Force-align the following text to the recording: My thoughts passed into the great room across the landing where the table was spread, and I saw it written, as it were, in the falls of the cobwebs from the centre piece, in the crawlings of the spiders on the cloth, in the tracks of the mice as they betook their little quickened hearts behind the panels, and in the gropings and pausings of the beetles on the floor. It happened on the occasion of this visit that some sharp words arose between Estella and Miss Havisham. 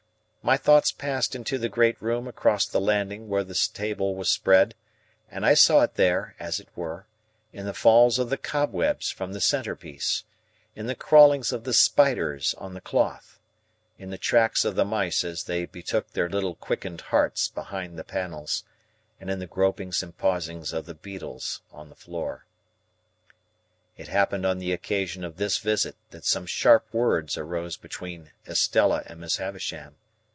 My 0.43 0.57
thoughts 0.57 0.91
passed 0.91 1.35
into 1.35 1.59
the 1.59 1.69
great 1.69 2.01
room 2.01 2.27
across 2.27 2.65
the 2.65 2.81
landing 2.81 3.29
where 3.29 3.43
the 3.43 3.53
table 3.75 4.15
was 4.15 4.27
spread, 4.27 4.73
and 5.29 5.45
I 5.45 5.53
saw 5.53 5.83
it 5.83 5.91
written, 5.97 6.33
as 6.39 6.59
it 6.59 6.67
were, 6.75 7.05
in 7.53 7.67
the 7.67 7.75
falls 7.75 8.17
of 8.17 8.31
the 8.31 8.39
cobwebs 8.39 9.11
from 9.11 9.33
the 9.33 9.39
centre 9.39 9.75
piece, 9.75 10.23
in 10.75 10.87
the 10.87 10.95
crawlings 10.95 11.53
of 11.53 11.63
the 11.63 11.75
spiders 11.75 12.55
on 12.55 12.73
the 12.73 12.81
cloth, 12.81 13.39
in 13.99 14.09
the 14.09 14.17
tracks 14.17 14.65
of 14.65 14.73
the 14.73 14.83
mice 14.83 15.23
as 15.23 15.43
they 15.43 15.67
betook 15.67 16.11
their 16.13 16.27
little 16.27 16.55
quickened 16.55 17.01
hearts 17.01 17.47
behind 17.47 17.95
the 17.99 18.03
panels, 18.03 18.63
and 19.19 19.29
in 19.29 19.37
the 19.37 19.47
gropings 19.47 20.01
and 20.01 20.17
pausings 20.17 20.73
of 20.73 20.87
the 20.87 20.95
beetles 20.95 21.61
on 21.71 21.89
the 21.89 21.95
floor. 21.95 22.47
It 23.95 24.07
happened 24.07 24.47
on 24.47 24.57
the 24.57 24.73
occasion 24.73 25.23
of 25.23 25.37
this 25.37 25.59
visit 25.59 25.97
that 26.09 26.25
some 26.25 26.47
sharp 26.47 26.91
words 26.91 27.37
arose 27.37 27.77
between 27.77 28.31
Estella 28.47 29.03
and 29.05 29.19
Miss 29.19 29.37
Havisham. 29.37 29.97